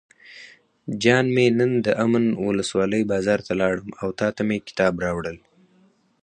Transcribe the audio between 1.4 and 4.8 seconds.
نن دامن ولسوالۍ بازار ته لاړم او تاته مې